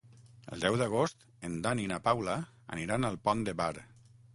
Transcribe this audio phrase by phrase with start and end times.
[0.55, 2.41] El deu d'agost en Dan i na Paula
[2.79, 3.75] aniran al Pont de Bar.